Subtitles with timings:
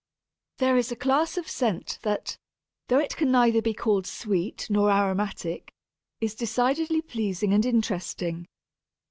[0.57, 2.35] There is a class of scent that,
[2.87, 5.71] though it can neither be called sweet nor aromatic,
[6.19, 8.47] is decidedly pleasing and interesting.